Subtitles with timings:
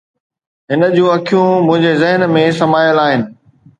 [0.71, 3.21] هن جون اکيون منهنجي ذهن ۾ سمايل آهن